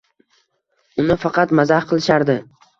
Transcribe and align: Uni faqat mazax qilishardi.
Uni 1.05 1.19
faqat 1.27 1.55
mazax 1.61 1.89
qilishardi. 1.95 2.41